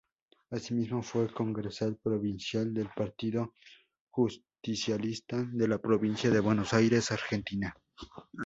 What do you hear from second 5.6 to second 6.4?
la Provincia de